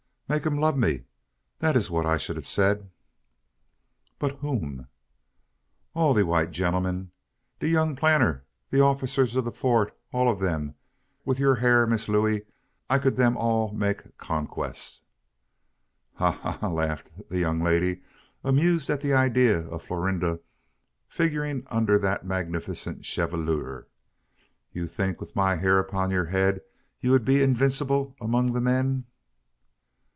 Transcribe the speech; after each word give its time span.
"Make 0.31 0.45
em 0.45 0.57
lub 0.59 0.77
me. 0.77 1.03
Dat's 1.59 1.89
what 1.91 2.05
I 2.05 2.15
should 2.17 2.37
hab 2.37 2.45
say." 2.45 2.79
"But 4.17 4.37
whom?" 4.39 4.87
"All 5.93 6.13
de 6.13 6.25
white 6.25 6.51
gen'l'm. 6.51 7.11
De 7.59 7.67
young 7.67 7.97
planter, 7.97 8.45
de 8.71 8.79
officer 8.79 9.23
ob 9.23 9.43
de 9.43 9.51
Fort 9.51 9.93
all 10.13 10.29
ob 10.29 10.39
dem. 10.39 10.75
Wif 11.25 11.37
you 11.37 11.53
hair, 11.55 11.85
Miss 11.85 12.07
Looey, 12.07 12.45
I 12.89 12.97
could 12.97 13.17
dem 13.17 13.35
all 13.35 13.73
make 13.73 14.17
conquess." 14.17 15.01
"Ha 16.13 16.31
ha 16.31 16.51
ha!" 16.53 16.69
laughed 16.69 17.11
the 17.27 17.39
young 17.39 17.61
lady, 17.61 18.01
amused 18.41 18.89
at 18.89 19.01
the 19.01 19.11
idea 19.11 19.67
of 19.67 19.83
Florinda 19.83 20.39
figuring 21.09 21.67
under 21.69 21.99
that 21.99 22.25
magnificent 22.25 23.01
chevelure. 23.03 23.85
"You 24.71 24.87
think, 24.87 25.19
with 25.19 25.35
my 25.35 25.55
hair 25.55 25.77
upon 25.77 26.09
your 26.09 26.27
head, 26.27 26.61
you 27.01 27.11
would 27.11 27.25
be 27.25 27.43
invincible 27.43 28.15
among 28.21 28.53
the 28.53 28.61
men?" 28.61 29.07